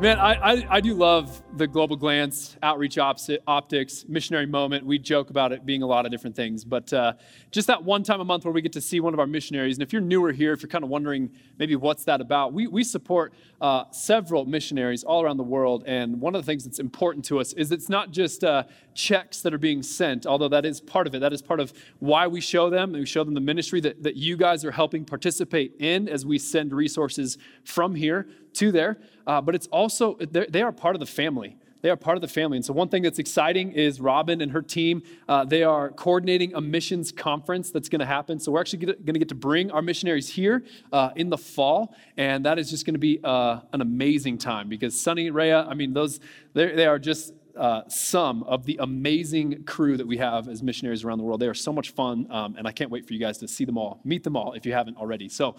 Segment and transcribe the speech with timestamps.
[0.00, 4.86] Man, I, I, I, do love the global glance, outreach optics, missionary moment.
[4.86, 7.12] We joke about it being a lot of different things, but uh,
[7.50, 9.76] just that one time a month where we get to see one of our missionaries.
[9.76, 11.28] And if you're newer here, if you're kind of wondering
[11.58, 15.84] maybe what's that about, we, we support uh, several missionaries all around the world.
[15.86, 18.62] And one of the things that's important to us is it's not just uh,
[18.94, 21.20] checks that are being sent, although that is part of it.
[21.20, 22.92] That is part of why we show them.
[22.92, 26.38] We show them the ministry that, that you guys are helping participate in as we
[26.38, 28.98] send resources from here to there.
[29.26, 31.56] Uh, but it's also, they are part of the family.
[31.82, 32.58] They are part of the family.
[32.58, 36.54] And so, one thing that's exciting is Robin and her team, uh, they are coordinating
[36.54, 38.38] a missions conference that's going to happen.
[38.38, 41.94] So, we're actually going to get to bring our missionaries here uh, in the fall.
[42.16, 45.74] And that is just going to be uh, an amazing time because Sunny Rhea, I
[45.74, 46.20] mean, those,
[46.52, 51.18] they are just uh, some of the amazing crew that we have as missionaries around
[51.18, 51.40] the world.
[51.40, 53.64] They are so much fun, um, and I can't wait for you guys to see
[53.64, 55.28] them all, meet them all if you haven't already.
[55.28, 55.56] So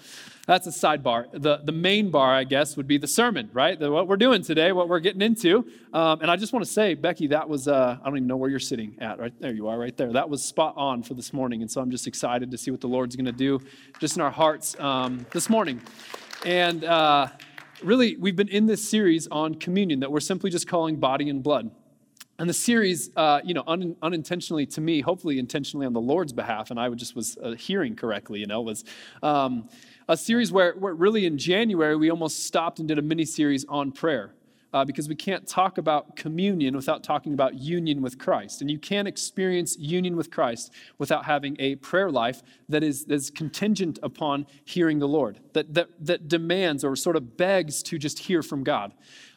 [0.48, 1.32] that's a sidebar.
[1.32, 3.80] The, the main bar, I guess, would be the sermon, right?
[3.80, 5.66] The, what we're doing today, what we're getting into.
[5.94, 8.38] Um, and I just want to say, Becky, that was, uh, I don't even know
[8.38, 9.34] where you're sitting at, right?
[9.40, 10.12] There you are, right there.
[10.14, 11.62] That was spot on for this morning.
[11.62, 13.60] And so I'm just excited to see what the Lord's going to do
[14.00, 15.82] just in our hearts um, this morning.
[16.46, 17.28] And, uh,
[17.84, 21.42] really, we've been in this series on communion that we're simply just calling body and
[21.42, 21.72] blood.
[22.42, 26.34] And the series, uh, you know, un, unintentionally to me, hopefully intentionally on the Lord's
[26.34, 28.84] behalf, and I just was uh, hearing correctly, you know, was
[29.22, 29.70] um,
[30.10, 33.64] a series where, where really in January we almost stopped and did a mini series
[33.70, 34.34] on prayer.
[34.74, 38.62] Uh, because we can't talk about communion without talking about union with Christ.
[38.62, 43.16] And you can't experience union with Christ without having a prayer life that is, that
[43.16, 47.98] is contingent upon hearing the Lord, that, that, that demands or sort of begs to
[47.98, 48.94] just hear from God.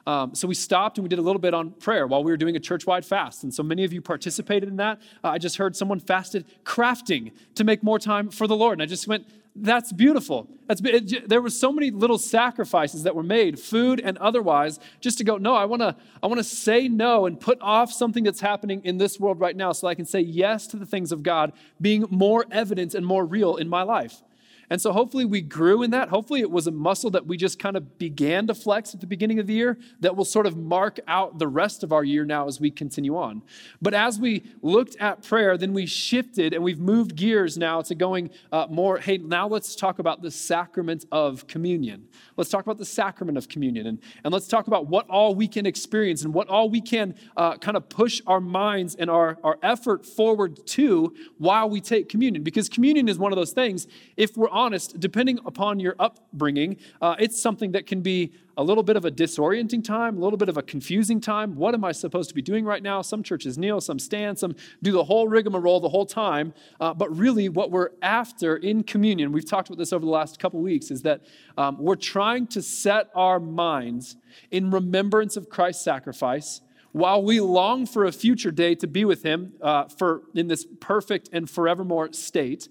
[0.06, 2.36] Um, so we stopped and we did a little bit on prayer while we were
[2.36, 3.42] doing a church wide fast.
[3.42, 5.00] And so many of you participated in that.
[5.22, 8.74] Uh, I just heard someone fasted crafting to make more time for the Lord.
[8.74, 9.26] And I just went,
[9.56, 10.48] that's beautiful.
[10.66, 15.18] That's, it, there were so many little sacrifices that were made, food and otherwise, just
[15.18, 18.40] to go, no, I want to I wanna say no and put off something that's
[18.40, 21.22] happening in this world right now so I can say yes to the things of
[21.22, 24.22] God being more evident and more real in my life.
[24.70, 26.08] And so hopefully we grew in that.
[26.08, 29.06] Hopefully it was a muscle that we just kind of began to flex at the
[29.06, 32.24] beginning of the year that will sort of mark out the rest of our year
[32.24, 33.42] now as we continue on.
[33.82, 37.94] But as we looked at prayer, then we shifted and we've moved gears now to
[37.94, 42.08] going uh, more, hey, now let's talk about the sacrament of communion.
[42.36, 45.48] Let's talk about the sacrament of communion and, and let's talk about what all we
[45.48, 49.38] can experience and what all we can uh, kind of push our minds and our,
[49.44, 52.42] our effort forward to while we take communion.
[52.42, 53.86] Because communion is one of those things,
[54.16, 58.84] if we're honest, depending upon your upbringing, uh, it's something that can be a little
[58.84, 61.56] bit of a disorienting time, a little bit of a confusing time.
[61.56, 63.02] What am I supposed to be doing right now?
[63.02, 66.54] Some churches kneel, some stand, some do the whole rigmarole the whole time.
[66.80, 70.38] Uh, but really, what we're after in communion, we've talked about this over the last
[70.38, 71.22] couple weeks, is that
[71.58, 74.16] um, we're trying to set our minds
[74.52, 76.60] in remembrance of Christ's sacrifice
[76.94, 80.64] while we long for a future day to be with him uh, for in this
[80.80, 82.68] perfect and forevermore state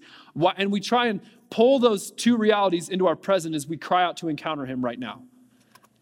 [0.56, 1.20] and we try and
[1.54, 4.98] pull those two realities into our present as we cry out to encounter Him right
[4.98, 5.22] now.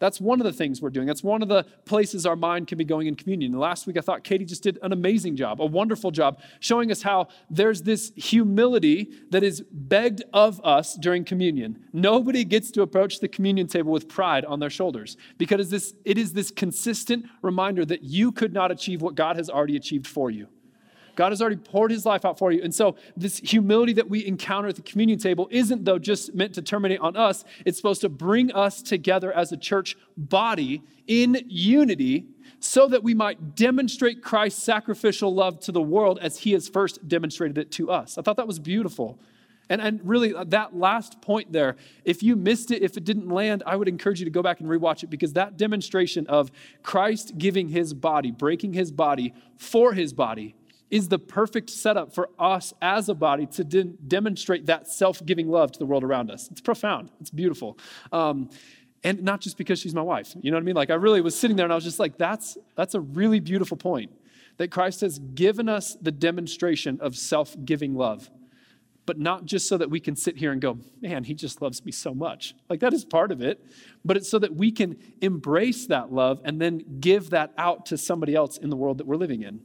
[0.02, 1.06] That's one of the things we're doing.
[1.06, 3.52] That's one of the places our mind can be going in communion.
[3.52, 6.90] And last week, I thought Katie just did an amazing job, a wonderful job, showing
[6.90, 11.84] us how there's this humility that is begged of us during communion.
[11.92, 16.18] Nobody gets to approach the communion table with pride on their shoulders because this, it
[16.18, 20.32] is this consistent reminder that you could not achieve what God has already achieved for
[20.32, 20.48] you.
[21.14, 22.62] God has already poured his life out for you.
[22.62, 26.54] And so, this humility that we encounter at the communion table isn't, though, just meant
[26.54, 27.44] to terminate on us.
[27.64, 32.26] It's supposed to bring us together as a church body in unity
[32.60, 37.06] so that we might demonstrate Christ's sacrificial love to the world as he has first
[37.08, 38.16] demonstrated it to us.
[38.16, 39.18] I thought that was beautiful.
[39.68, 43.62] And, and really, that last point there, if you missed it, if it didn't land,
[43.64, 46.50] I would encourage you to go back and rewatch it because that demonstration of
[46.82, 50.54] Christ giving his body, breaking his body for his body,
[50.92, 55.50] is the perfect setup for us as a body to de- demonstrate that self giving
[55.50, 56.48] love to the world around us.
[56.52, 57.78] It's profound, it's beautiful.
[58.12, 58.50] Um,
[59.02, 60.32] and not just because she's my wife.
[60.40, 60.76] You know what I mean?
[60.76, 63.40] Like, I really was sitting there and I was just like, that's, that's a really
[63.40, 64.12] beautiful point
[64.58, 68.30] that Christ has given us the demonstration of self giving love.
[69.04, 71.84] But not just so that we can sit here and go, man, he just loves
[71.84, 72.54] me so much.
[72.68, 73.64] Like, that is part of it.
[74.04, 77.98] But it's so that we can embrace that love and then give that out to
[77.98, 79.62] somebody else in the world that we're living in.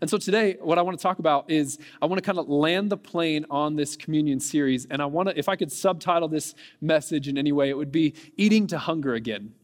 [0.00, 2.48] And so today, what I want to talk about is I want to kind of
[2.48, 4.86] land the plane on this communion series.
[4.86, 7.92] And I want to, if I could subtitle this message in any way, it would
[7.92, 9.54] be Eating to Hunger Again.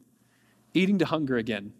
[0.75, 1.73] Eating to Hunger Again.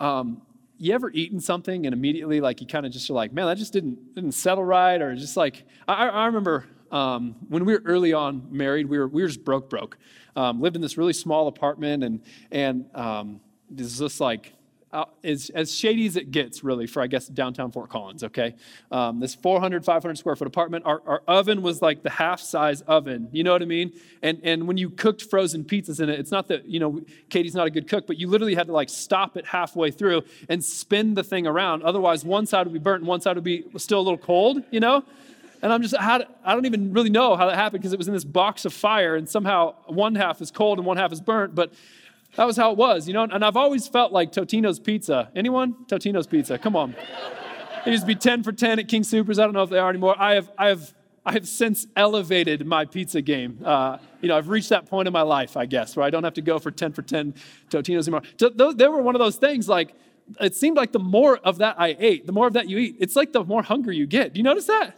[0.00, 0.42] Um,
[0.78, 3.56] you ever eaten something and immediately, like, you kind of just are like, man, that
[3.56, 5.00] just didn't, didn't settle right?
[5.00, 9.08] Or just like, I, I remember um, when we were early on married, we were,
[9.08, 9.98] we were just broke, broke.
[10.36, 12.20] Um, lived in this really small apartment, and,
[12.50, 13.40] and um,
[13.70, 14.52] this is just like,
[14.94, 18.54] uh, as, as shady as it gets, really, for I guess downtown Fort Collins, okay?
[18.92, 22.80] Um, this 400, 500 square foot apartment, our, our oven was like the half size
[22.82, 23.92] oven, you know what I mean?
[24.22, 27.54] And, and when you cooked frozen pizzas in it, it's not that, you know, Katie's
[27.54, 30.64] not a good cook, but you literally had to like stop it halfway through and
[30.64, 31.82] spin the thing around.
[31.82, 34.62] Otherwise, one side would be burnt and one side would be still a little cold,
[34.70, 35.04] you know?
[35.60, 38.06] And I'm just, how, I don't even really know how that happened because it was
[38.06, 41.20] in this box of fire and somehow one half is cold and one half is
[41.20, 41.72] burnt, but
[42.36, 43.22] that was how it was, you know?
[43.22, 45.30] And I've always felt like Totino's Pizza.
[45.36, 45.74] Anyone?
[45.86, 46.58] Totino's Pizza.
[46.58, 46.96] Come on.
[47.86, 49.38] It used to be 10 for 10 at King Soopers.
[49.38, 50.16] I don't know if they are anymore.
[50.18, 50.94] I have, I have,
[51.24, 53.60] I have since elevated my pizza game.
[53.64, 56.24] Uh, you know, I've reached that point in my life, I guess, where I don't
[56.24, 57.34] have to go for 10 for 10
[57.70, 58.22] Totino's anymore.
[58.38, 59.94] So those, they were one of those things like,
[60.40, 62.96] it seemed like the more of that I ate, the more of that you eat,
[62.98, 64.32] it's like the more hungry you get.
[64.32, 64.96] Do you notice that?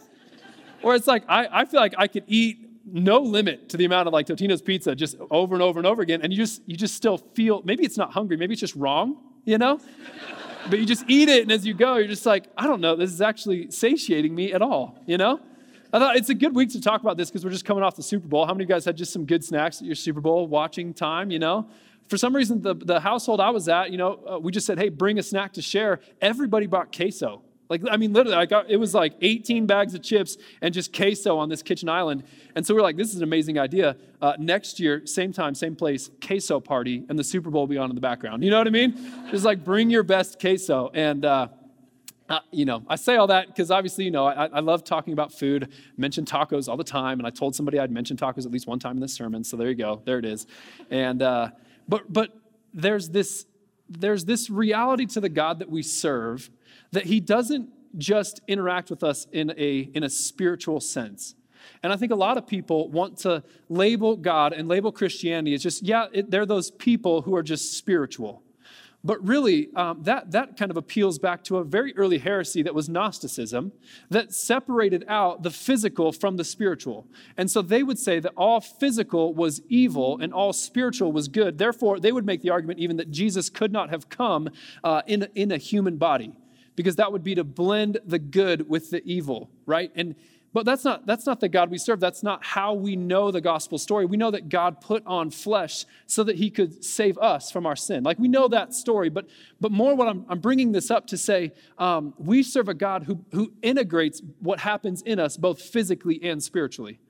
[0.83, 4.07] Or it's like, I, I feel like I could eat no limit to the amount
[4.07, 6.23] of like Totino's pizza just over and over and over again.
[6.23, 9.17] And you just, you just still feel, maybe it's not hungry, maybe it's just wrong,
[9.45, 9.81] you know?
[10.71, 12.97] but you just eat it, and as you go, you're just like, I don't know,
[12.97, 15.41] this is actually satiating me at all, you know?
[15.93, 17.97] I thought it's a good week to talk about this because we're just coming off
[17.97, 18.45] the Super Bowl.
[18.45, 20.93] How many of you guys had just some good snacks at your Super Bowl watching
[20.93, 21.69] time, you know?
[22.09, 24.79] For some reason, the, the household I was at, you know, uh, we just said,
[24.79, 26.01] hey, bring a snack to share.
[26.21, 27.43] Everybody bought queso.
[27.69, 30.93] Like, I mean, literally, I got, it was like 18 bags of chips and just
[30.95, 32.23] queso on this kitchen island.
[32.55, 33.97] And so we're like, this is an amazing idea.
[34.21, 37.79] Uh, next year, same time, same place, queso party, and the Super Bowl will be
[37.79, 38.45] on in the background.
[38.45, 38.95] You know what I mean?
[39.31, 40.91] Just like bring your best queso.
[40.95, 41.49] And, uh,
[42.29, 45.13] uh, you know, I say all that because obviously, you know, I, I, love talking
[45.13, 45.69] about food.
[45.97, 48.81] Mention tacos all the time, and I told somebody I'd mention tacos at least one
[48.81, 49.45] time in this sermon.
[49.45, 50.45] So there you go, there it is.
[50.91, 51.51] And uh,
[51.87, 52.37] but but
[52.75, 53.47] there's this
[53.89, 56.51] there's this reality to the God that we serve
[56.97, 61.35] that he doesn't just interact with us in a, in a spiritual sense.
[61.83, 65.63] And I think a lot of people want to label God and label Christianity as
[65.63, 68.43] just, yeah, it, they're those people who are just spiritual.
[69.05, 72.75] But really, um, that, that kind of appeals back to a very early heresy that
[72.75, 73.73] was Gnosticism
[74.09, 77.07] that separated out the physical from the spiritual.
[77.37, 81.59] And so they would say that all physical was evil and all spiritual was good.
[81.59, 84.49] Therefore, they would make the argument even that Jesus could not have come
[84.83, 86.35] uh, in, in a human body
[86.77, 89.91] because that would be to blend the good with the evil, right?
[89.97, 90.15] And
[90.53, 92.01] but that's not that's not the God we serve.
[92.01, 94.07] That's not how we know the gospel story.
[94.07, 97.77] We know that God put on flesh so that He could save us from our
[97.77, 98.05] sin.
[98.05, 99.29] Like we know that story, but
[99.61, 103.03] but more what I'm, I'm bringing this up to say um, we serve a God
[103.03, 107.01] who who integrates what happens in us both physically and spiritually.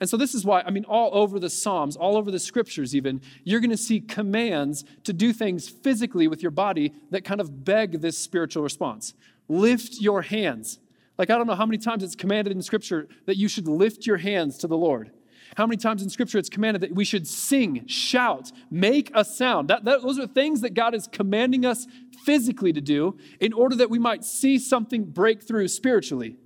[0.00, 2.94] And so, this is why, I mean, all over the Psalms, all over the scriptures,
[2.94, 7.40] even, you're going to see commands to do things physically with your body that kind
[7.40, 9.14] of beg this spiritual response.
[9.48, 10.78] Lift your hands.
[11.16, 14.06] Like, I don't know how many times it's commanded in scripture that you should lift
[14.06, 15.12] your hands to the Lord.
[15.56, 19.68] How many times in scripture it's commanded that we should sing, shout, make a sound.
[19.68, 21.86] That, that, those are things that God is commanding us
[22.24, 26.36] physically to do in order that we might see something break through spiritually.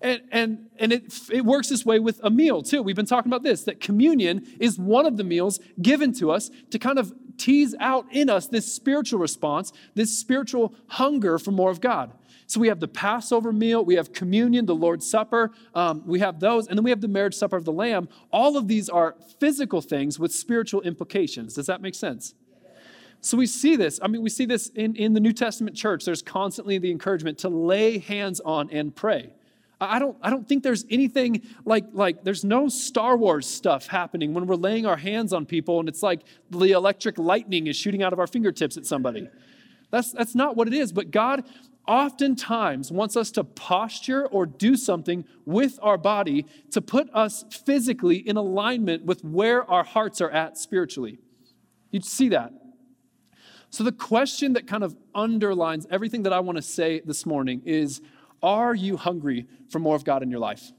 [0.00, 2.82] And, and, and it, it works this way with a meal too.
[2.82, 6.50] We've been talking about this that communion is one of the meals given to us
[6.70, 11.70] to kind of tease out in us this spiritual response, this spiritual hunger for more
[11.70, 12.12] of God.
[12.46, 16.40] So we have the Passover meal, we have communion, the Lord's Supper, um, we have
[16.40, 18.08] those, and then we have the marriage supper of the Lamb.
[18.32, 21.54] All of these are physical things with spiritual implications.
[21.54, 22.34] Does that make sense?
[23.20, 24.00] So we see this.
[24.02, 26.04] I mean, we see this in, in the New Testament church.
[26.04, 29.32] There's constantly the encouragement to lay hands on and pray.
[29.80, 34.34] I don't, I don't think there's anything like, like, there's no Star Wars stuff happening
[34.34, 36.20] when we're laying our hands on people and it's like
[36.50, 39.28] the electric lightning is shooting out of our fingertips at somebody.
[39.90, 40.92] That's, that's not what it is.
[40.92, 41.44] But God
[41.88, 48.16] oftentimes wants us to posture or do something with our body to put us physically
[48.16, 51.18] in alignment with where our hearts are at spiritually.
[51.90, 52.52] You see that.
[53.70, 57.62] So, the question that kind of underlines everything that I want to say this morning
[57.64, 58.00] is
[58.42, 60.72] are you hungry for more of God in your life?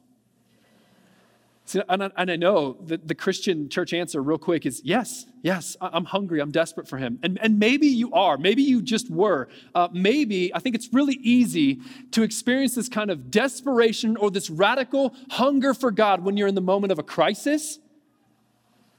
[1.65, 5.25] See, and, I, and I know that the Christian church answer, real quick, is yes,
[5.41, 7.19] yes, I'm hungry, I'm desperate for Him.
[7.23, 9.47] And, and maybe you are, maybe you just were.
[9.73, 11.79] Uh, maybe, I think it's really easy
[12.11, 16.55] to experience this kind of desperation or this radical hunger for God when you're in
[16.55, 17.79] the moment of a crisis.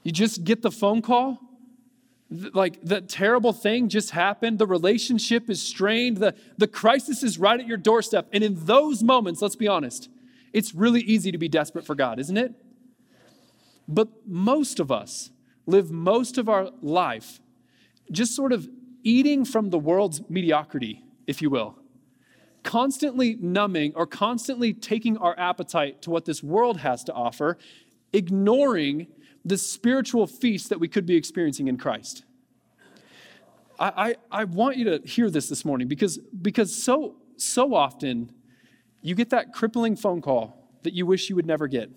[0.03, 1.41] You just get the phone call
[2.55, 7.59] like the terrible thing just happened, the relationship is strained, the, the crisis is right
[7.59, 8.29] at your doorstep.
[8.33, 10.09] And in those moments, let's be honest,
[10.53, 12.55] it's really easy to be desperate for God, isn't it?
[13.89, 15.31] But most of us
[15.67, 17.41] live most of our life
[18.11, 18.69] just sort of
[19.03, 21.77] eating from the world's mediocrity, if you will.
[22.63, 27.59] Constantly numbing or constantly taking our appetite to what this world has to offer,
[28.13, 29.09] ignoring
[29.45, 32.25] the spiritual feast that we could be experiencing in Christ.
[33.79, 38.33] I, I, I want you to hear this this morning because, because so, so often
[39.01, 41.91] you get that crippling phone call that you wish you would never get.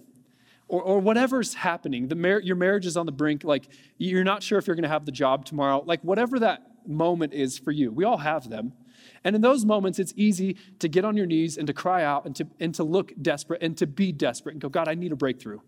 [0.68, 3.68] Or, or whatever's happening, the mar- your marriage is on the brink, like
[4.00, 7.34] you're not sure if you're going to have the job tomorrow, like whatever that moment
[7.34, 7.92] is for you.
[7.92, 8.74] We all have them.
[9.24, 12.26] And in those moments, it's easy to get on your knees and to cry out
[12.26, 15.12] and to, and to look desperate and to be desperate and go, God, I need
[15.12, 15.60] a breakthrough.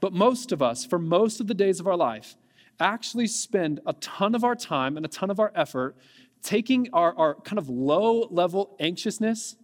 [0.00, 2.36] But most of us, for most of the days of our life,
[2.80, 5.96] actually spend a ton of our time and a ton of our effort
[6.42, 9.56] taking our, our kind of low level anxiousness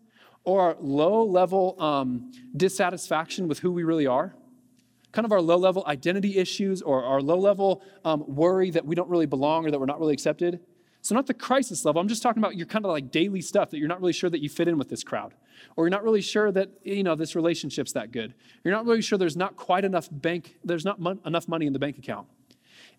[0.45, 4.35] or our low level um, dissatisfaction with who we really are,
[5.13, 8.95] kind of our low level identity issues or our low level um, worry that we
[8.95, 10.61] don't really belong or that we're not really accepted.
[11.03, 12.01] So, not the crisis level.
[12.01, 14.31] I'm just talking about your kind of like daily stuff that you're not really sure
[14.31, 15.35] that you fit in with this crowd,
[15.77, 18.35] or you're not really sure that you know this relationship's that good.
[18.65, 21.73] You're not really sure there's not quite enough bank, there's not mon- enough money in
[21.73, 22.27] the bank account.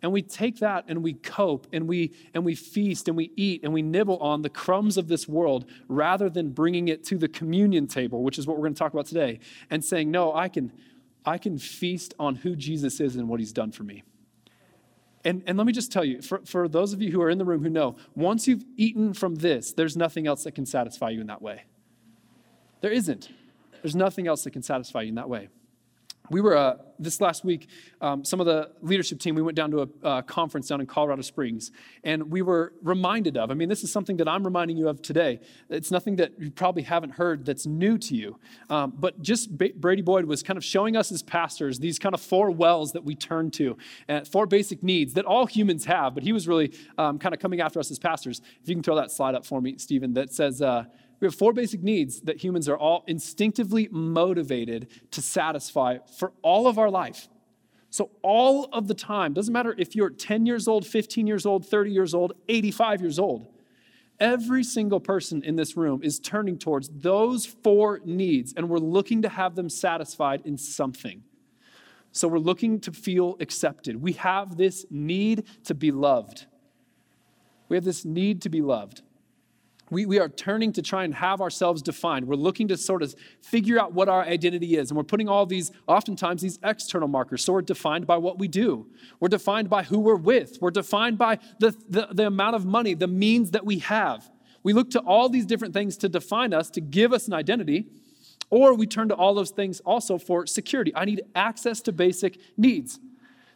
[0.01, 3.62] And we take that and we cope and we and we feast and we eat
[3.63, 7.27] and we nibble on the crumbs of this world rather than bringing it to the
[7.27, 9.39] communion table, which is what we're going to talk about today,
[9.70, 10.72] and saying, "No, I can
[11.24, 14.03] I can feast on who Jesus is and what he's done for me."
[15.24, 17.38] And, and let me just tell you, for, for those of you who are in
[17.38, 21.10] the room who know, once you've eaten from this, there's nothing else that can satisfy
[21.10, 21.63] you in that way.
[22.82, 23.30] There isn't.
[23.82, 25.50] There's nothing else that can satisfy you in that way.
[26.30, 27.68] We were, uh, this last week,
[28.00, 30.88] um, some of the leadership team, we went down to a uh, conference down in
[30.88, 31.72] Colorado Springs,
[32.06, 35.02] and we were reminded of, I mean, this is something that I'm reminding you of
[35.02, 35.42] today.
[35.70, 38.40] It's nothing that you probably haven't heard that's new to you.
[38.70, 42.16] Um, but just ba- Brady Boyd was kind of showing us as pastors these kind
[42.16, 46.14] of four wells that we turn to, uh, four basic needs that all humans have,
[46.14, 48.42] but he was really um, kind of coming after us as pastors.
[48.64, 50.86] If you can throw that slide up for me, Stephen, that says, uh,
[51.22, 56.68] we have four basic needs that humans are all instinctively motivated to satisfy for all
[56.68, 57.30] of our life.
[57.92, 61.66] So, all of the time, doesn't matter if you're 10 years old, 15 years old,
[61.66, 63.48] 30 years old, 85 years old,
[64.20, 69.22] every single person in this room is turning towards those four needs, and we're looking
[69.22, 71.22] to have them satisfied in something.
[72.13, 74.01] So, we're looking to feel accepted.
[74.01, 76.48] We have this need to be loved.
[77.70, 79.04] We have this need to be loved
[79.92, 82.26] we, we are turning to try and have ourselves defined.
[82.26, 84.90] We're looking to sort of figure out what our identity is.
[84.90, 87.44] And we're putting all these, oftentimes, these external markers.
[87.44, 88.88] So we're defined by what we do,
[89.20, 92.94] we're defined by who we're with, we're defined by the, the, the amount of money,
[92.94, 94.32] the means that we have.
[94.64, 97.88] We look to all these different things to define us, to give us an identity.
[98.50, 100.94] Or we turn to all those things also for security.
[100.96, 103.00] I need access to basic needs.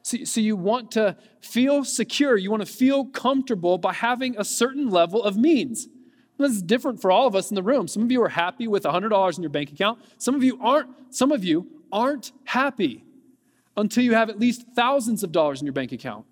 [0.02, 4.46] So, so, you want to feel secure, you want to feel comfortable by having a
[4.46, 5.88] certain level of means.
[6.38, 7.88] This is different for all of us in the room.
[7.88, 10.00] Some of you are happy with $100 in your bank account.
[10.18, 10.90] Some of you aren't.
[11.14, 13.06] Some of you aren't happy
[13.78, 16.26] until you have at least thousands of dollars in your bank account.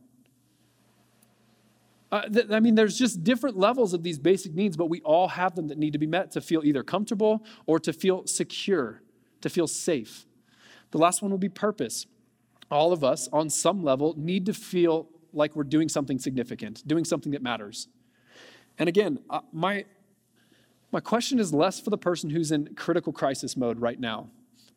[2.12, 5.30] Uh, th- I mean, there's just different levels of these basic needs, but we all
[5.30, 9.02] have them that need to be met to feel either comfortable or to feel secure,
[9.42, 10.26] to feel safe.
[10.92, 12.06] The last one will be purpose.
[12.70, 17.04] All of us, on some level, need to feel like we're doing something significant, doing
[17.04, 17.88] something that matters.
[18.78, 19.86] And again, uh, my,
[20.92, 24.30] my question is less for the person who's in critical crisis mode right now.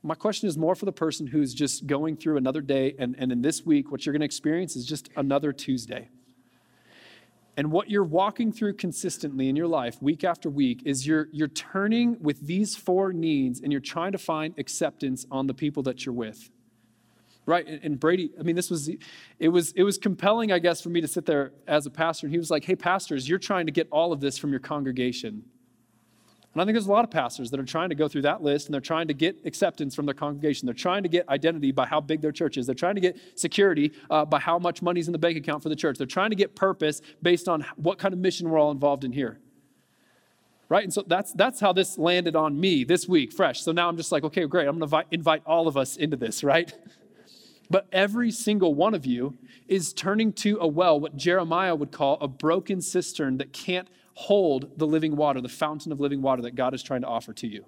[0.02, 3.32] My question is more for the person who's just going through another day, and, and
[3.32, 6.08] in this week, what you're going to experience is just another Tuesday.
[7.56, 11.48] And what you're walking through consistently in your life, week after week, is you're, you're
[11.48, 16.04] turning with these four needs and you're trying to find acceptance on the people that
[16.04, 16.50] you're with
[17.46, 17.66] right?
[17.66, 18.90] And brady i mean this was
[19.38, 22.26] it was it was compelling i guess for me to sit there as a pastor.
[22.26, 24.60] And he was like hey pastors you're trying to get all of this from your
[24.60, 25.44] congregation.
[26.52, 28.42] And i think there's a lot of pastors that are trying to go through that
[28.42, 30.66] list and they're trying to get acceptance from their congregation.
[30.66, 32.66] They're trying to get identity by how big their church is.
[32.66, 35.68] They're trying to get security uh, by how much money's in the bank account for
[35.68, 35.98] the church.
[35.98, 39.12] They're trying to get purpose based on what kind of mission we're all involved in
[39.12, 39.38] here.
[40.68, 40.82] Right?
[40.82, 43.62] And so that's that's how this landed on me this week fresh.
[43.62, 44.66] So now i'm just like okay great.
[44.66, 46.74] I'm going to invite all of us into this right
[47.70, 49.36] but every single one of you
[49.68, 54.78] is turning to a well, what Jeremiah would call a broken cistern that can't hold
[54.78, 57.46] the living water, the fountain of living water that God is trying to offer to
[57.46, 57.66] you.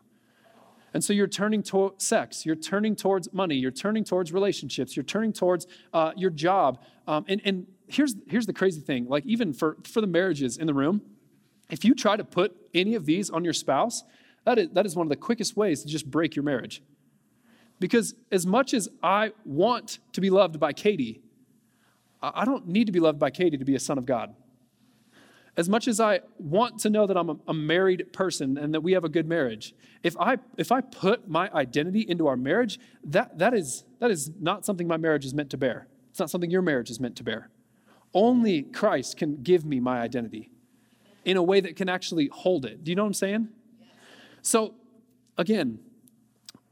[0.95, 5.05] And so you're turning to sex, you're turning towards money, you're turning towards relationships, you're
[5.05, 6.83] turning towards uh, your job.
[7.07, 10.67] Um, and, and here's, here's the crazy thing like, even for, for the marriages in
[10.67, 11.03] the room,
[11.71, 14.03] if you try to put any of these on your spouse,
[14.45, 16.83] that is, that is one of the quickest ways to just break your marriage.
[17.81, 21.23] Because as much as I want to be loved by Katie,
[22.21, 24.35] I don't need to be loved by Katie to be a son of God.
[25.57, 28.93] As much as I want to know that I'm a, married person and that we
[28.93, 33.39] have a good marriage, if I if I put my identity into our marriage, that,
[33.39, 35.89] that is that is not something my marriage is meant to bear.
[36.11, 37.51] It's not something your marriage is meant to bear.
[38.15, 40.51] Only Christ can give me my identity
[41.25, 42.85] in a way that can actually hold it.
[42.85, 43.49] Do you know what I'm saying?
[44.43, 44.75] So
[45.37, 45.81] again,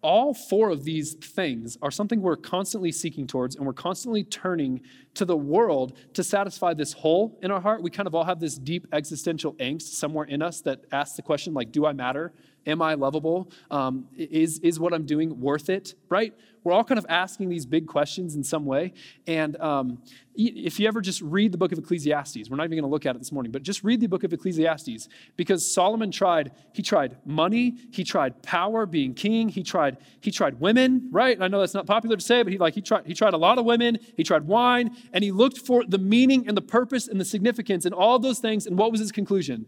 [0.02, 4.80] all four of these things are something we're constantly seeking towards, and we're constantly turning
[5.14, 7.82] to the world to satisfy this hole in our heart.
[7.82, 11.22] We kind of all have this deep existential angst somewhere in us that asks the
[11.22, 12.32] question, like, do I matter?
[12.66, 13.50] Am I lovable?
[13.70, 15.94] Um, is, is what I'm doing worth it?
[16.08, 16.34] Right?
[16.66, 18.92] We're all kind of asking these big questions in some way.
[19.28, 20.02] And um,
[20.34, 23.06] if you ever just read the book of Ecclesiastes, we're not even going to look
[23.06, 26.82] at it this morning, but just read the book of Ecclesiastes because Solomon tried, he
[26.82, 31.40] tried money, he tried power, being king, he tried, he tried women, right?
[31.40, 33.38] I know that's not popular to say, but he like he tried, he tried a
[33.38, 37.06] lot of women, he tried wine, and he looked for the meaning and the purpose
[37.06, 38.66] and the significance and all those things.
[38.66, 39.66] And what was his conclusion?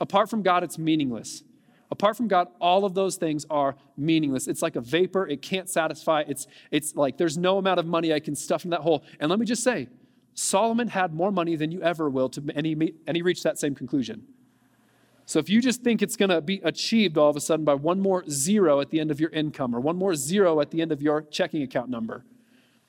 [0.00, 1.44] Apart from God, it's meaningless.
[1.90, 4.48] Apart from God, all of those things are meaningless.
[4.48, 6.24] It's like a vapor, it can't satisfy.
[6.26, 9.04] It's, it's like there's no amount of money I can stuff in that hole.
[9.20, 9.88] And let me just say,
[10.34, 13.58] Solomon had more money than you ever will, to, and, he, and he reached that
[13.58, 14.26] same conclusion.
[15.26, 17.74] So if you just think it's going to be achieved all of a sudden by
[17.74, 20.82] one more zero at the end of your income or one more zero at the
[20.82, 22.24] end of your checking account number,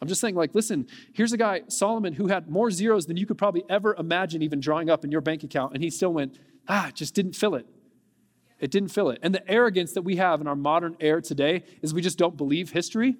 [0.01, 3.25] I'm just saying, like, listen, here's a guy, Solomon, who had more zeros than you
[3.25, 6.37] could probably ever imagine even drawing up in your bank account, and he still went,
[6.67, 7.65] ah, just didn't fill it.
[8.59, 9.19] It didn't fill it.
[9.21, 12.37] And the arrogance that we have in our modern era today is we just don't
[12.37, 13.15] believe history.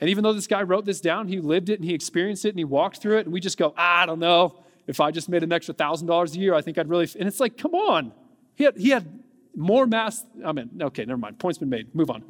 [0.00, 2.50] And even though this guy wrote this down, he lived it and he experienced it
[2.50, 4.64] and he walked through it, and we just go, ah, I don't know.
[4.86, 7.08] If I just made an extra thousand dollars a year, I think I'd really.
[7.18, 8.12] And it's like, come on.
[8.56, 9.22] He had, he had
[9.54, 10.24] more mass.
[10.44, 11.38] I mean, okay, never mind.
[11.38, 11.94] Point's been made.
[11.94, 12.24] Move on.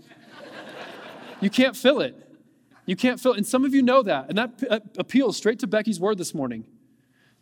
[1.41, 2.15] you can't fill it.
[2.87, 3.39] You can't fill it.
[3.39, 4.29] And some of you know that.
[4.29, 6.65] And that appeals straight to Becky's word this morning.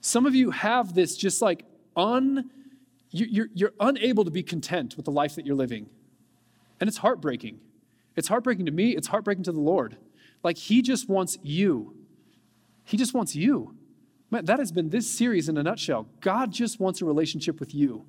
[0.01, 1.65] Some of you have this just like
[1.97, 2.51] un
[3.11, 5.89] you're, you're unable to be content with the life that you're living.
[6.81, 7.61] And it's heartbreaking.
[8.17, 9.97] It's heartbreaking to me, it's heartbreaking to the Lord.
[10.43, 11.95] Like, He just wants you.
[12.85, 13.75] He just wants you.
[14.31, 16.09] Man, that has been this series in a nutshell.
[16.21, 18.05] God just wants a relationship with you.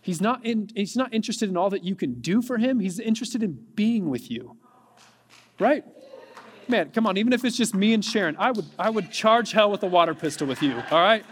[0.00, 2.98] He's not, in, he's not interested in all that you can do for Him, He's
[2.98, 4.56] interested in being with you.
[5.58, 5.84] Right?
[6.68, 9.52] Man, come on, even if it's just me and Sharon, I would, I would charge
[9.52, 11.24] hell with a water pistol with you, all right?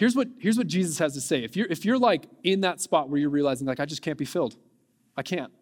[0.00, 1.44] Here's what, here's what Jesus has to say.
[1.44, 4.16] If you're, if you're like in that spot where you're realizing, like, I just can't
[4.16, 4.56] be filled,
[5.14, 5.52] I can't.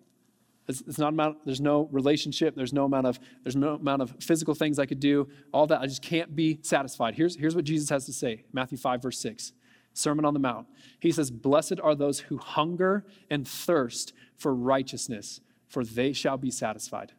[0.68, 4.14] It's, it's not amount, there's no relationship, there's no amount of, there's no amount of
[4.20, 5.80] physical things I could do, all that.
[5.80, 7.16] I just can't be satisfied.
[7.16, 9.54] Here's, here's what Jesus has to say Matthew 5, verse 6,
[9.92, 10.68] Sermon on the Mount.
[11.00, 16.52] He says, Blessed are those who hunger and thirst for righteousness, for they shall be
[16.52, 17.10] satisfied.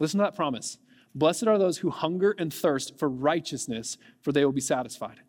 [0.00, 0.78] Listen to that promise.
[1.14, 5.20] Blessed are those who hunger and thirst for righteousness, for they will be satisfied.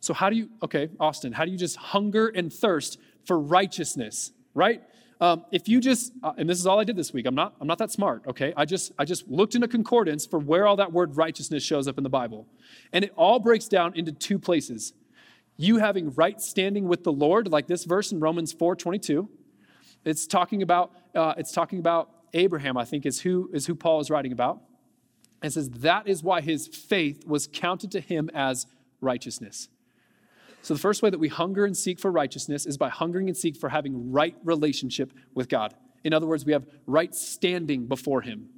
[0.00, 4.32] So, how do you, okay, Austin, how do you just hunger and thirst for righteousness,
[4.54, 4.82] right?
[5.20, 7.54] Um, if you just, uh, and this is all I did this week, I'm not,
[7.60, 8.52] I'm not that smart, okay?
[8.56, 11.88] I just, I just looked in a concordance for where all that word righteousness shows
[11.88, 12.46] up in the Bible.
[12.92, 14.92] And it all breaks down into two places.
[15.56, 19.28] You having right standing with the Lord, like this verse in Romans 4 22.
[20.04, 23.98] It's talking about, uh, it's talking about Abraham, I think, is who, is who Paul
[24.00, 24.62] is writing about.
[25.42, 28.66] And says that is why his faith was counted to him as
[29.00, 29.68] righteousness.
[30.62, 33.36] So, the first way that we hunger and seek for righteousness is by hungering and
[33.36, 35.74] seek for having right relationship with God.
[36.04, 38.48] In other words, we have right standing before Him.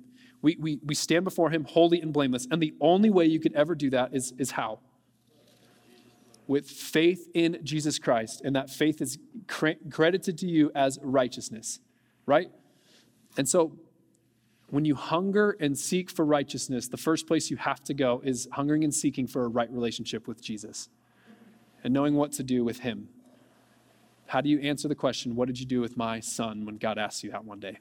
[0.43, 2.47] We, we, we stand before Him holy and blameless.
[2.51, 4.81] And the only way you could ever do that is, is how?
[6.47, 8.41] With faith in Jesus Christ.
[8.45, 11.81] And that faith is credited to you as righteousness,
[12.27, 12.51] right?
[13.37, 13.77] And so,
[14.71, 18.47] when you hunger and seek for righteousness, the first place you have to go is
[18.53, 20.89] hungering and seeking for a right relationship with Jesus
[21.83, 23.09] and knowing what to do with him.
[24.27, 26.99] How do you answer the question, What did you do with my son when God
[26.99, 27.79] asks you that one day?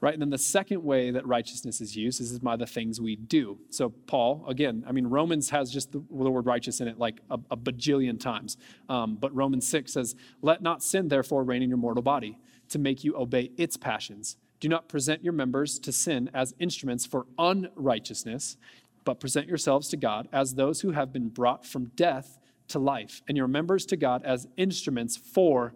[0.00, 0.12] Right?
[0.12, 3.58] And then the second way that righteousness is used is by the things we do.
[3.70, 7.20] So, Paul, again, I mean, Romans has just the, the word righteous in it like
[7.30, 8.56] a, a bajillion times.
[8.88, 12.78] Um, but Romans 6 says, Let not sin, therefore, reign in your mortal body to
[12.78, 14.36] make you obey its passions.
[14.60, 18.56] Do not present your members to sin as instruments for unrighteousness,
[19.04, 23.22] but present yourselves to God as those who have been brought from death to life,
[23.28, 25.74] and your members to God as instruments for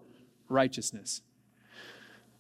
[0.49, 1.23] righteousness.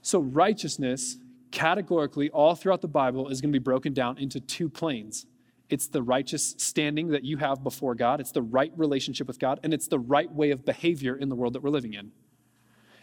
[0.03, 1.17] So, righteousness
[1.53, 5.27] categorically, all throughout the Bible, is going to be broken down into two planes.
[5.69, 9.61] It's the righteous standing that you have before God, it's the right relationship with God,
[9.63, 12.11] and it's the right way of behavior in the world that we're living in.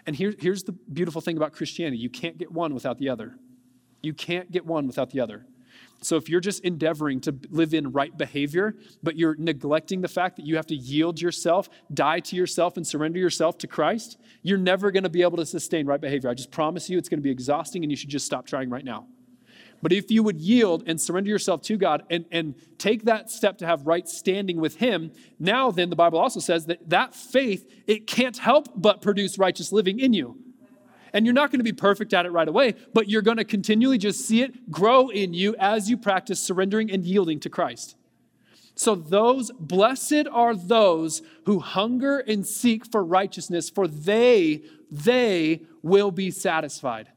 [0.05, 3.35] And here, here's the beautiful thing about Christianity you can't get one without the other.
[4.01, 5.45] You can't get one without the other.
[6.01, 10.37] So if you're just endeavoring to live in right behavior, but you're neglecting the fact
[10.37, 14.57] that you have to yield yourself, die to yourself, and surrender yourself to Christ, you're
[14.57, 16.29] never going to be able to sustain right behavior.
[16.29, 18.69] I just promise you it's going to be exhausting and you should just stop trying
[18.69, 19.07] right now.
[19.81, 23.57] But if you would yield and surrender yourself to God and, and take that step
[23.59, 27.69] to have right standing with Him, now then the Bible also says that that faith,
[27.87, 30.37] it can't help but produce righteous living in you.
[31.13, 33.45] And you're not going to be perfect at it right away, but you're going to
[33.45, 37.95] continually just see it grow in you as you practice surrendering and yielding to Christ.
[38.75, 46.11] So, those, blessed are those who hunger and seek for righteousness, for they, they will
[46.11, 47.09] be satisfied.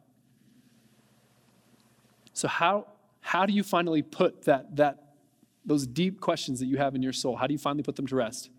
[2.33, 2.88] So, how,
[3.20, 5.14] how do you finally put that, that,
[5.64, 8.09] those deep questions that you have in your soul, how do you finally put them
[8.09, 8.50] to rest?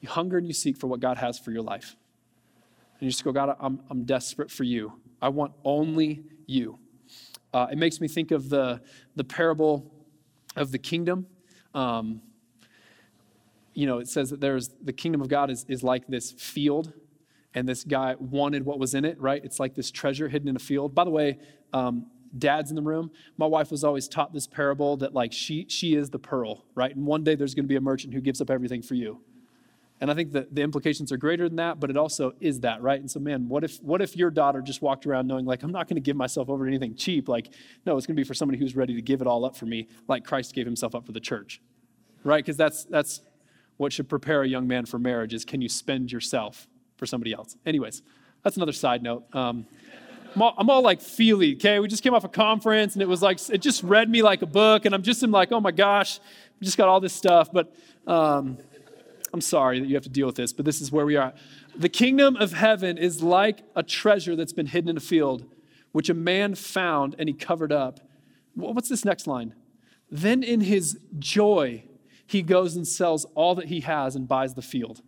[0.00, 1.96] You hunger and you seek for what God has for your life.
[2.98, 4.92] And you just go, God, I'm, I'm desperate for you.
[5.20, 6.78] I want only you.
[7.52, 8.80] Uh, it makes me think of the,
[9.14, 9.92] the parable
[10.56, 11.26] of the kingdom.
[11.74, 12.22] Um,
[13.74, 16.92] you know, it says that there's the kingdom of God is, is like this field,
[17.54, 19.42] and this guy wanted what was in it, right?
[19.44, 20.94] It's like this treasure hidden in a field.
[20.94, 21.38] By the way,
[21.72, 22.06] um,
[22.38, 25.94] dads in the room, my wife was always taught this parable that like she she
[25.94, 26.94] is the pearl, right?
[26.94, 29.20] And one day there's going to be a merchant who gives up everything for you.
[30.00, 32.82] And I think that the implications are greater than that, but it also is that,
[32.82, 33.00] right?
[33.00, 35.72] And so, man, what if what if your daughter just walked around knowing, like, I'm
[35.72, 37.28] not going to give myself over to anything cheap?
[37.28, 37.48] Like,
[37.86, 39.64] no, it's going to be for somebody who's ready to give it all up for
[39.64, 41.62] me, like Christ gave himself up for the church,
[42.24, 42.44] right?
[42.44, 43.22] Because that's that's
[43.78, 47.32] what should prepare a young man for marriage is can you spend yourself for somebody
[47.32, 47.56] else?
[47.64, 48.02] Anyways,
[48.42, 49.24] that's another side note.
[49.34, 49.66] Um,
[50.34, 51.78] I'm, all, I'm all like feely, okay?
[51.78, 54.42] We just came off a conference and it was like it just read me like
[54.42, 56.20] a book, and I'm just in like, oh my gosh,
[56.60, 57.74] just got all this stuff, but.
[58.06, 58.58] Um,
[59.36, 61.34] I'm sorry that you have to deal with this, but this is where we are.
[61.76, 65.44] The kingdom of heaven is like a treasure that's been hidden in a field,
[65.92, 68.00] which a man found and he covered up.
[68.54, 69.54] What's this next line?
[70.10, 71.84] Then in his joy,
[72.26, 75.02] he goes and sells all that he has and buys the field.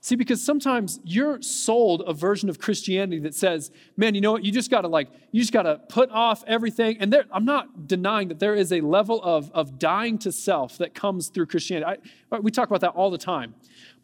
[0.00, 4.44] See, because sometimes you're sold a version of Christianity that says, man, you know what?
[4.44, 6.98] You just got to like, you just got to put off everything.
[7.00, 10.78] And there, I'm not denying that there is a level of, of dying to self
[10.78, 12.00] that comes through Christianity.
[12.30, 13.54] I, we talk about that all the time.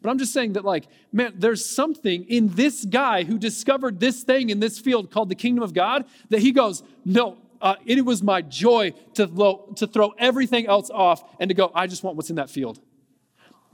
[0.01, 4.23] But I'm just saying that, like, man, there's something in this guy who discovered this
[4.23, 8.03] thing in this field called the kingdom of God that he goes, no, uh, it
[8.03, 12.03] was my joy to, lo- to throw everything else off and to go, I just
[12.03, 12.79] want what's in that field.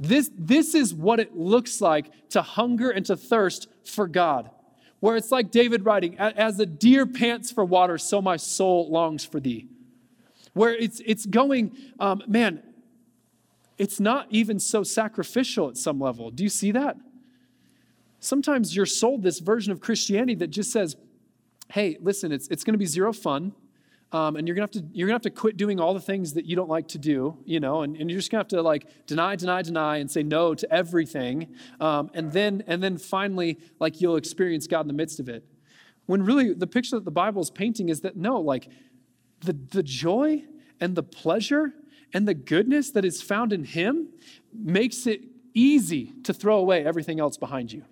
[0.02, 4.50] This, this is what it looks like to hunger and to thirst for God.
[5.00, 9.24] Where it's like David writing, as the deer pants for water, so my soul longs
[9.24, 9.68] for thee.
[10.54, 12.64] Where it's, it's going, um, man,
[13.78, 16.32] it's not even so sacrificial at some level.
[16.32, 16.98] Do you see that?
[18.20, 20.96] Sometimes you're sold this version of Christianity that just says,
[21.70, 23.54] hey, listen, it's, it's going to be zero fun.
[24.14, 26.34] Um, and you're gonna have to you're gonna have to quit doing all the things
[26.34, 28.62] that you don't like to do, you know, and, and you're just gonna have to
[28.62, 31.48] like deny, deny, deny, and say no to everything,
[31.80, 35.46] um, and then and then finally like you'll experience God in the midst of it.
[36.08, 38.68] When really the picture that the Bible is painting is that no, like
[39.42, 40.44] the the joy
[40.82, 41.74] and the pleasure
[42.14, 44.10] and the goodness that is found in Him
[44.54, 45.22] makes it
[45.54, 47.86] easy to throw away everything else behind you,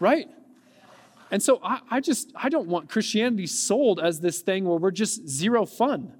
[0.00, 0.28] right?
[1.34, 4.92] And so I, I just, I don't want Christianity sold as this thing where we're
[4.92, 6.12] just zero fun.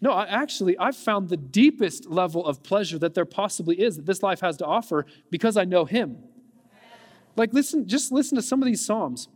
[0.00, 4.06] No, I, actually, I've found the deepest level of pleasure that there possibly is that
[4.06, 6.16] this life has to offer because I know Him.
[7.36, 9.28] Like, listen, just listen to some of these Psalms.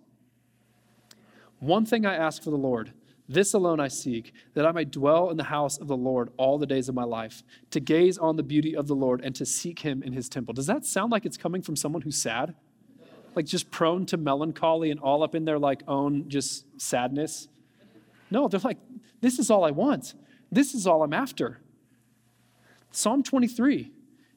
[1.58, 2.94] One thing I ask for the Lord,
[3.28, 6.56] this alone I seek, that I may dwell in the house of the Lord all
[6.56, 9.44] the days of my life, to gaze on the beauty of the Lord and to
[9.44, 10.54] seek Him in His temple.
[10.54, 12.54] Does that sound like it's coming from someone who's sad?
[13.38, 17.46] Like just prone to melancholy and all up in their like own just sadness.
[18.32, 18.78] No, they're like,
[19.20, 20.14] this is all I want.
[20.50, 21.60] This is all I'm after.
[22.90, 23.92] Psalm 23,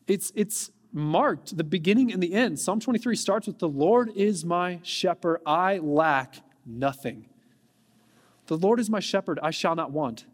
[0.06, 2.60] it's, it's marked the beginning and the end.
[2.60, 7.26] Psalm 23 starts with, The Lord is my shepherd, I lack nothing.
[8.46, 10.26] The Lord is my shepherd, I shall not want.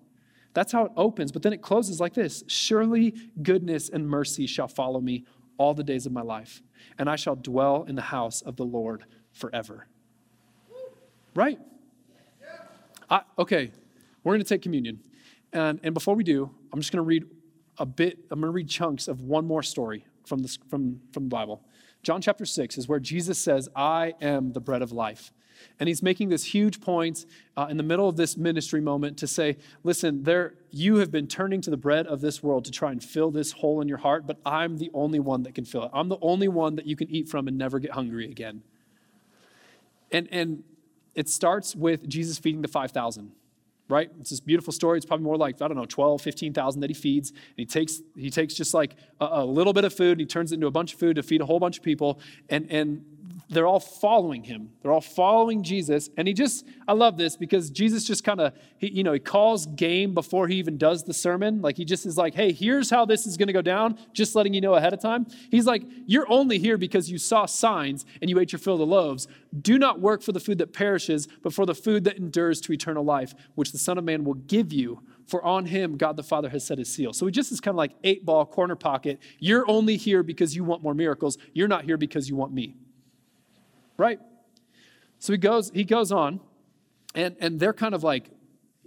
[0.53, 4.67] That's how it opens, but then it closes like this Surely goodness and mercy shall
[4.67, 5.23] follow me
[5.57, 6.61] all the days of my life,
[6.97, 9.87] and I shall dwell in the house of the Lord forever.
[11.35, 11.59] Right?
[13.09, 13.71] I, okay,
[14.23, 14.99] we're going to take communion.
[15.53, 17.25] And, and before we do, I'm just going to read
[17.77, 21.23] a bit, I'm going to read chunks of one more story from, the from, from
[21.23, 21.63] the Bible.
[22.03, 25.31] John chapter 6 is where Jesus says, I am the bread of life.
[25.79, 29.27] And he's making this huge point uh, in the middle of this ministry moment to
[29.27, 32.91] say, listen, there, you have been turning to the bread of this world to try
[32.91, 35.83] and fill this hole in your heart, but I'm the only one that can fill
[35.83, 35.91] it.
[35.93, 38.63] I'm the only one that you can eat from and never get hungry again.
[40.11, 40.63] And, and
[41.15, 43.31] it starts with Jesus feeding the 5,000
[43.89, 44.09] right?
[44.19, 44.97] It's this beautiful story.
[44.97, 47.29] It's probably more like, I don't know, 12, 15,000 that he feeds.
[47.29, 50.25] And he takes, he takes just like a, a, little bit of food and he
[50.25, 52.19] turns it into a bunch of food to feed a whole bunch of people.
[52.49, 53.05] And, and
[53.49, 54.71] they're all following him.
[54.81, 56.09] They're all following Jesus.
[56.17, 59.65] And he just, I love this because Jesus just kind of, you know, he calls
[59.65, 61.61] game before he even does the sermon.
[61.61, 64.35] Like he just is like, hey, here's how this is going to go down, just
[64.35, 65.27] letting you know ahead of time.
[65.49, 68.79] He's like, you're only here because you saw signs and you ate your fill of
[68.79, 69.27] the loaves.
[69.61, 72.73] Do not work for the food that perishes, but for the food that endures to
[72.73, 75.03] eternal life, which the Son of Man will give you.
[75.25, 77.11] For on him, God the Father has set his seal.
[77.11, 79.19] So he just is kind of like eight ball corner pocket.
[79.39, 81.37] You're only here because you want more miracles.
[81.53, 82.75] You're not here because you want me
[83.97, 84.19] right?
[85.19, 86.39] So he goes, he goes on,
[87.15, 88.29] and, and they're kind of like,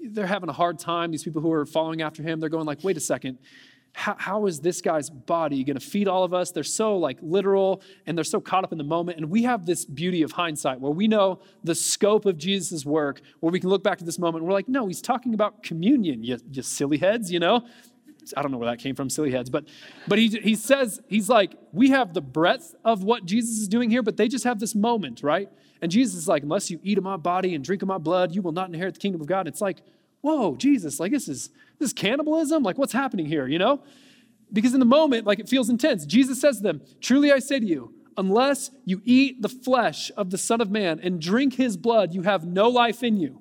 [0.02, 1.10] they're having a hard time.
[1.10, 3.38] These people who are following after him, they're going like, wait a second,
[3.92, 6.52] how, how is this guy's body going to feed all of us?
[6.52, 9.18] They're so like literal and they're so caught up in the moment.
[9.18, 13.20] And we have this beauty of hindsight where we know the scope of Jesus' work,
[13.40, 15.62] where we can look back to this moment and we're like, no, he's talking about
[15.62, 17.66] communion, you, you silly heads, you know?
[18.36, 19.64] I don't know where that came from, silly heads, but
[20.08, 23.90] but he he says he's like we have the breadth of what Jesus is doing
[23.90, 25.48] here, but they just have this moment, right?
[25.82, 28.34] And Jesus is like, unless you eat of my body and drink of my blood,
[28.34, 29.48] you will not inherit the kingdom of God.
[29.48, 29.78] It's like,
[30.20, 33.82] whoa, Jesus, like this is this is cannibalism, like what's happening here, you know?
[34.52, 36.04] Because in the moment, like it feels intense.
[36.04, 40.30] Jesus says to them, Truly I say to you, unless you eat the flesh of
[40.30, 43.40] the Son of Man and drink his blood, you have no life in you.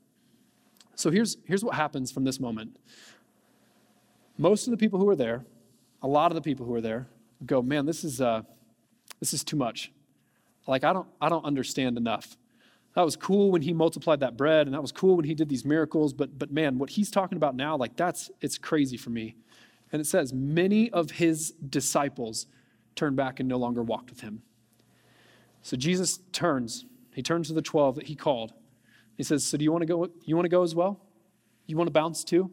[1.01, 2.77] So here's, here's what happens from this moment.
[4.37, 5.43] Most of the people who are there,
[6.03, 7.07] a lot of the people who are there,
[7.43, 8.43] go, man, this is, uh,
[9.19, 9.91] this is too much.
[10.67, 12.37] Like, I don't, I don't understand enough.
[12.93, 15.49] That was cool when he multiplied that bread, and that was cool when he did
[15.49, 19.09] these miracles, but, but man, what he's talking about now, like, that's, it's crazy for
[19.09, 19.33] me.
[19.91, 22.45] And it says, many of his disciples
[22.95, 24.43] turned back and no longer walked with him.
[25.63, 26.85] So Jesus turns,
[27.15, 28.53] he turns to the 12 that he called,
[29.17, 30.09] he says, So do you want to go?
[30.25, 30.99] You want to go as well?
[31.67, 32.51] You want to bounce too?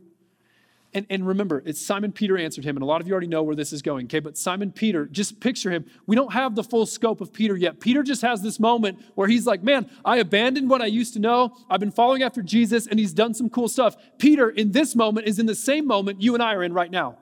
[0.94, 3.42] And, and remember, it's Simon Peter answered him, and a lot of you already know
[3.42, 4.20] where this is going, okay?
[4.20, 5.84] But Simon Peter, just picture him.
[6.06, 7.78] We don't have the full scope of Peter yet.
[7.78, 11.20] Peter just has this moment where he's like, Man, I abandoned what I used to
[11.20, 11.54] know.
[11.68, 13.96] I've been following after Jesus, and he's done some cool stuff.
[14.16, 16.90] Peter, in this moment, is in the same moment you and I are in right
[16.90, 17.18] now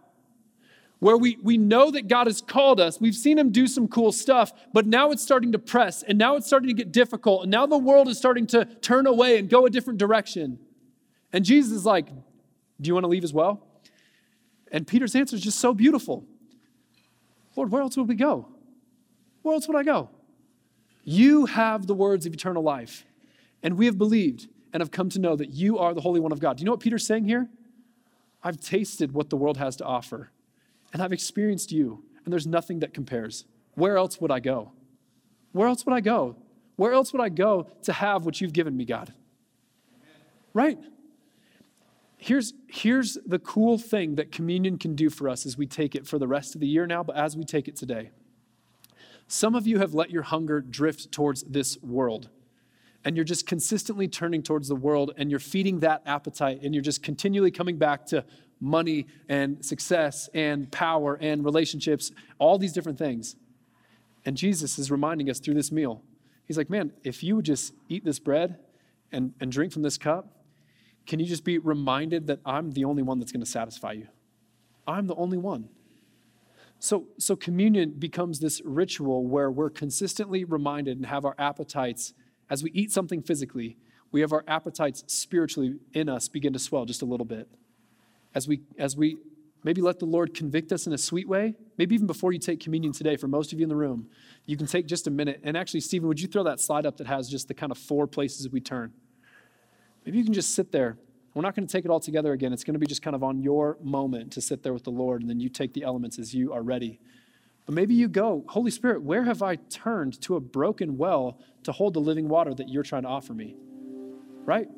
[1.07, 3.01] where we, we know that God has called us.
[3.01, 6.35] We've seen him do some cool stuff, but now it's starting to press and now
[6.35, 7.43] it's starting to get difficult.
[7.43, 10.59] And now the world is starting to turn away and go a different direction.
[11.33, 13.65] And Jesus is like, Do you want to leave as well?
[14.73, 16.27] And Peter's answer is just so beautiful
[17.55, 18.49] Lord, where else would we go?
[19.43, 20.11] Where else would I go?
[21.05, 23.07] You have the words of eternal life,
[23.63, 26.33] and we have believed and have come to know that you are the Holy One
[26.33, 26.57] of God.
[26.57, 27.49] Do you know what Peter's saying here?
[28.43, 30.33] I've tasted what the world has to offer
[30.93, 33.45] and I've experienced you, and there's nothing that compares.
[33.75, 34.73] Where else would I go?
[35.53, 36.37] Where else would I go?
[36.77, 39.13] Where else would I go to have what you've given me, God?
[40.53, 40.79] Right?
[42.19, 46.07] Here's, here's the cool thing that communion can do for us as we take it
[46.07, 48.11] for the rest of the year now, but as we take it today.
[49.29, 52.29] Some of you have let your hunger drift towards this world,
[53.05, 56.83] and you're just consistently turning towards the world, and you're feeding that appetite, and you're
[56.83, 58.25] just continually coming back to
[58.61, 63.37] money and success and power and relationships, all these different things.
[64.25, 66.03] And Jesus is reminding us through this meal.
[66.47, 68.59] He's like, man, if you would just eat this bread
[69.13, 70.45] and, and drink from this cup,
[71.07, 74.09] can you just be reminded that I'm the only one that's going to satisfy you?
[74.87, 75.69] I'm the only one.
[76.79, 82.13] So, so communion becomes this ritual where we're consistently reminded and have our appetites,
[82.51, 83.77] as we eat something physically,
[84.13, 87.49] we have our appetites spiritually in us begin to swell just a little bit
[88.37, 89.17] as we, as we
[89.65, 92.61] maybe let the Lord convict us in a sweet way, maybe even before you take
[92.61, 94.11] communion today, for most of you in the room,
[94.45, 95.41] you can take just a minute.
[95.43, 97.79] And actually, Stephen, would you throw that slide up that has just the kind of
[97.79, 98.93] four places we turn?
[100.05, 100.99] Maybe you can just sit there.
[101.33, 102.53] We're not going to take it all together again.
[102.53, 104.91] It's going to be just kind of on your moment to sit there with the
[104.91, 107.01] Lord, and then you take the elements as you are ready.
[107.65, 111.73] But maybe you go, Holy Spirit, where have I turned to a broken well to
[111.73, 113.57] hold the living water that you're trying to offer me?
[114.45, 114.69] Right?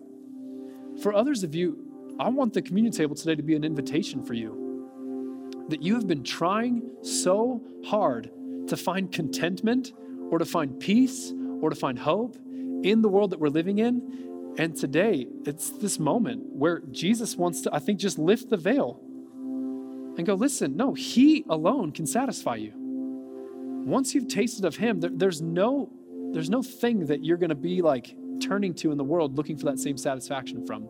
[1.02, 1.87] For others of you,
[2.20, 5.66] I want the communion table today to be an invitation for you.
[5.68, 8.30] That you have been trying so hard
[8.66, 9.92] to find contentment
[10.30, 12.36] or to find peace or to find hope
[12.82, 14.54] in the world that we're living in.
[14.58, 19.00] And today, it's this moment where Jesus wants to, I think, just lift the veil
[20.16, 22.72] and go, listen, no, He alone can satisfy you.
[23.86, 25.92] Once you've tasted of Him, there, there's no
[26.30, 29.56] there's no thing that you're going to be like turning to in the world looking
[29.56, 30.86] for that same satisfaction from.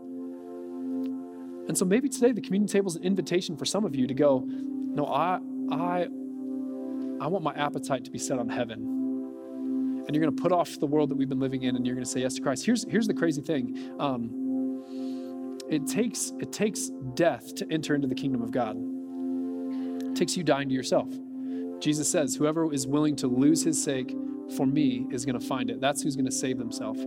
[1.69, 4.15] And so maybe today the communion table is an invitation for some of you to
[4.15, 5.39] go, no, I
[5.71, 6.09] I
[7.21, 10.05] I want my appetite to be set on heaven.
[10.07, 11.95] And you're going to put off the world that we've been living in, and you're
[11.95, 12.65] going to say yes to Christ.
[12.65, 13.77] Here's here's the crazy thing.
[14.01, 14.85] Um,
[15.69, 18.77] it takes it takes death to enter into the kingdom of God.
[20.11, 21.09] It takes you dying to yourself.
[21.81, 24.17] Jesus says, "Whoever is willing to lose his sake
[24.57, 25.81] for me is going to find it.
[25.83, 27.05] That's who's going to save themselves."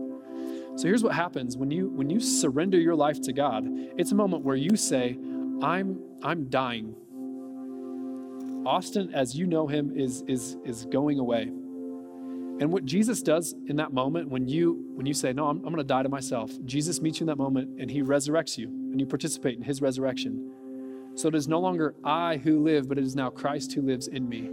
[0.76, 3.66] So here's what happens when you when you surrender your life to God.
[3.98, 5.18] It's a moment where you say,
[5.62, 6.96] "I'm I'm dying.
[8.66, 11.52] Austin, as you know him, is is is going away."
[12.62, 15.64] And what Jesus does in that moment, when you when you say, "No, I'm, I'm
[15.64, 18.68] going to die to myself," Jesus meets you in that moment, and He resurrects you,
[18.68, 20.52] and you participate in His resurrection.
[21.16, 24.08] So it is no longer I who live, but it is now Christ who lives
[24.08, 24.50] in me.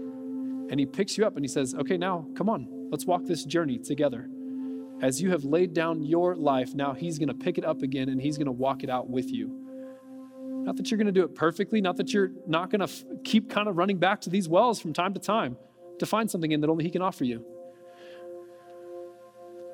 [0.70, 3.44] And He picks you up and He says, "Okay, now come on, let's walk this
[3.44, 4.28] journey together."
[5.01, 8.09] As you have laid down your life, now He's going to pick it up again,
[8.09, 9.65] and He's going to walk it out with you.
[10.65, 13.05] Not that you're going to do it perfectly, not that you're not going to f-
[13.25, 15.57] keep kind of running back to these wells from time to time
[15.99, 17.45] to find something in that only He can offer you.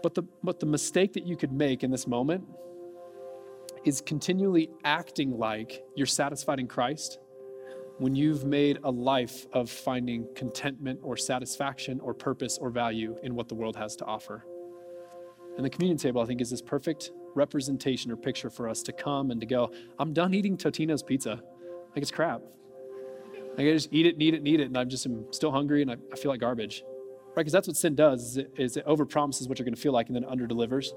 [0.03, 2.45] But the, but the mistake that you could make in this moment
[3.85, 7.19] is continually acting like you're satisfied in Christ
[7.99, 13.35] when you've made a life of finding contentment or satisfaction or purpose or value in
[13.35, 14.45] what the world has to offer.
[15.57, 18.93] And the communion table, I think, is this perfect representation or picture for us to
[18.93, 21.41] come and to go, I'm done eating Totino's pizza.
[21.95, 22.43] Like it's crap.
[23.57, 25.83] Like I just eat it, eat it, eat it, and I'm just I'm still hungry
[25.83, 26.85] and I, I feel like garbage
[27.35, 27.41] right?
[27.41, 29.93] Because that's what sin does is it, is it overpromises what you're going to feel
[29.93, 30.89] like and then underdelivers.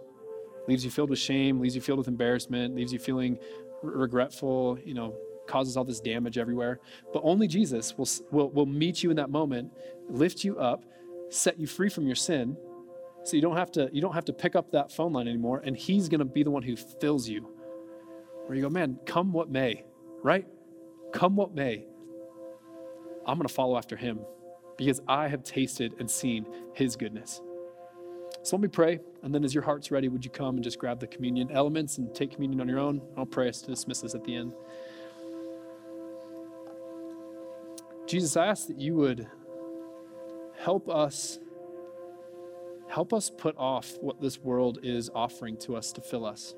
[0.67, 3.39] Leaves you filled with shame, leaves you filled with embarrassment, leaves you feeling
[3.83, 5.15] r- regretful, you know,
[5.47, 6.79] causes all this damage everywhere.
[7.13, 9.71] But only Jesus will, will, will meet you in that moment,
[10.09, 10.83] lift you up,
[11.29, 12.57] set you free from your sin.
[13.27, 15.61] So you don't have to you don't have to pick up that phone line anymore,
[15.65, 17.41] and he's gonna be the one who fills you.
[18.45, 19.83] Where you go, man, come what may,
[20.23, 20.47] right?
[21.11, 21.85] Come what may.
[23.25, 24.21] I'm gonna follow after him
[24.77, 27.41] because I have tasted and seen his goodness.
[28.43, 30.79] So let me pray, and then as your heart's ready, would you come and just
[30.79, 33.01] grab the communion elements and take communion on your own?
[33.17, 34.53] I'll pray us to dismiss us at the end.
[38.05, 39.27] Jesus, I ask that you would
[40.57, 41.39] help us
[42.89, 46.55] help us put off what this world is offering to us to fill us.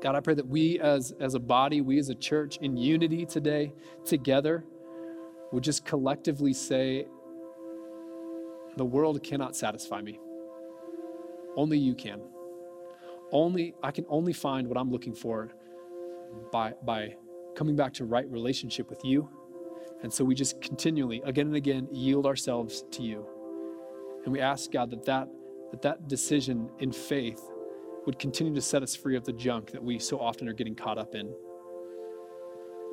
[0.00, 3.24] God, I pray that we as, as a body, we as a church in unity
[3.24, 3.72] today,
[4.04, 4.64] together,
[5.52, 7.06] would just collectively say,
[8.76, 10.20] The world cannot satisfy me.
[11.56, 12.20] Only you can.
[13.32, 15.52] Only I can only find what I'm looking for
[16.52, 17.16] by, by
[17.54, 19.28] coming back to right relationship with you.
[20.02, 23.26] And so we just continually, again and again, yield ourselves to you.
[24.24, 25.28] And we ask God that that,
[25.70, 27.40] that, that decision in faith
[28.06, 30.74] would continue to set us free of the junk that we so often are getting
[30.74, 31.32] caught up in.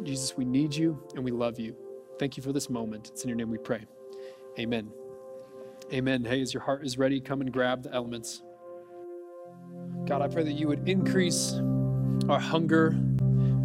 [0.03, 1.75] Jesus, we need you and we love you.
[2.19, 3.09] Thank you for this moment.
[3.09, 3.85] It's in your name we pray.
[4.59, 4.91] Amen.
[5.93, 6.23] Amen.
[6.23, 8.41] Hey, as your heart is ready, come and grab the elements.
[10.05, 11.53] God, I pray that you would increase
[12.29, 12.97] our hunger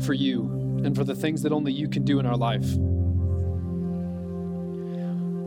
[0.05, 0.45] for you
[0.85, 2.67] and for the things that only you can do in our life.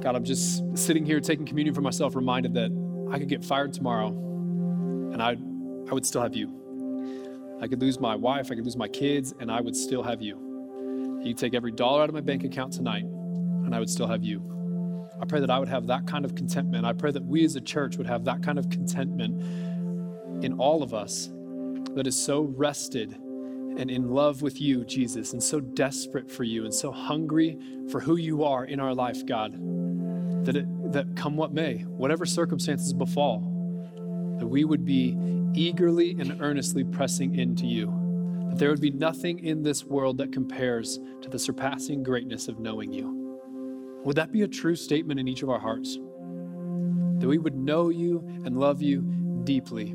[0.01, 2.71] God, I'm just sitting here taking communion for myself, reminded that
[3.11, 5.31] I could get fired tomorrow and I,
[5.89, 7.57] I would still have you.
[7.61, 10.21] I could lose my wife, I could lose my kids, and I would still have
[10.21, 11.19] you.
[11.23, 14.23] You take every dollar out of my bank account tonight, and I would still have
[14.23, 14.41] you.
[15.21, 16.85] I pray that I would have that kind of contentment.
[16.85, 19.41] I pray that we as a church would have that kind of contentment
[20.41, 21.29] in all of us
[21.95, 23.17] that is so rested
[23.79, 27.57] and in love with you, Jesus, and so desperate for you and so hungry
[27.89, 29.53] for who you are in our life, God,
[30.45, 33.39] that it, that come what may, whatever circumstances befall,
[34.37, 35.17] that we would be
[35.55, 37.99] eagerly and earnestly pressing into you
[38.49, 42.59] that there would be nothing in this world that compares to the surpassing greatness of
[42.59, 43.39] knowing you.
[44.03, 45.95] Would that be a true statement in each of our hearts?
[47.19, 49.01] That we would know you and love you
[49.43, 49.93] deeply.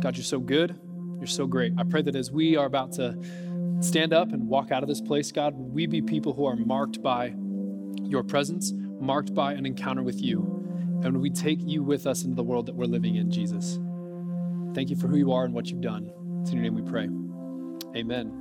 [0.00, 0.78] God, you're so good.
[1.22, 1.72] You're so great.
[1.78, 3.16] I pray that as we are about to
[3.78, 7.00] stand up and walk out of this place, God, we be people who are marked
[7.00, 7.32] by
[8.02, 10.40] your presence, marked by an encounter with you.
[11.04, 13.78] And we take you with us into the world that we're living in, Jesus.
[14.74, 16.10] Thank you for who you are and what you've done.
[16.40, 17.08] It's in your name we pray.
[17.94, 18.36] Amen.